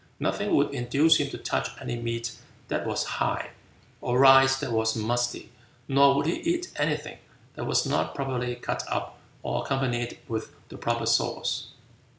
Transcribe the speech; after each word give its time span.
Nothing 0.19 0.55
would 0.55 0.73
induce 0.73 1.17
him 1.17 1.29
to 1.29 1.37
touch 1.37 1.69
any 1.79 1.95
meat 1.95 2.35
that 2.69 2.87
was 2.87 3.03
"high" 3.21 3.51
or 4.01 4.17
rice 4.17 4.57
that 4.59 4.71
was 4.71 4.95
musty, 4.95 5.51
nor 5.87 6.15
would 6.15 6.25
he 6.25 6.37
eat 6.37 6.71
anything 6.77 7.19
that 7.53 7.65
was 7.67 7.85
not 7.85 8.15
properly 8.15 8.55
cut 8.55 8.81
up 8.91 9.19
or 9.43 9.63
accompanied 9.63 10.17
with 10.27 10.55
the 10.69 10.77
proper 10.79 11.05
sauce. 11.05 11.67